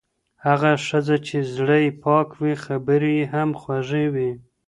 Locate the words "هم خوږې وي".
3.33-4.31